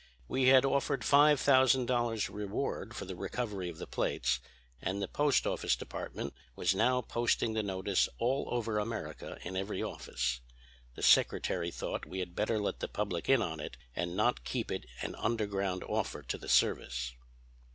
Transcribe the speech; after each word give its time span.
We 0.27 0.47
had 0.47 0.65
offered 0.65 1.03
five 1.03 1.39
thousand 1.39 1.85
dollars 1.85 2.27
reward 2.27 2.95
for 2.95 3.05
the 3.05 3.15
recovery 3.15 3.69
of 3.69 3.77
the 3.77 3.85
plates, 3.85 4.39
and 4.81 4.99
the 4.99 5.07
Post 5.07 5.45
Office 5.45 5.75
Department 5.75 6.33
was 6.55 6.73
now 6.73 7.01
posting 7.01 7.53
the 7.53 7.61
notice 7.61 8.09
all 8.17 8.47
over 8.49 8.79
America 8.79 9.37
in 9.43 9.55
every 9.55 9.83
office. 9.83 10.41
The 10.95 11.03
Secretary 11.03 11.69
thought 11.69 12.07
we 12.07 12.17
had 12.17 12.33
better 12.35 12.57
let 12.57 12.79
the 12.79 12.87
public 12.87 13.29
in 13.29 13.43
on 13.43 13.59
it 13.59 13.77
and 13.95 14.15
not 14.17 14.43
keep 14.43 14.71
it 14.71 14.87
an 15.03 15.13
underground 15.13 15.83
offer 15.83 16.23
to 16.23 16.37
the 16.39 16.49
service. 16.49 17.13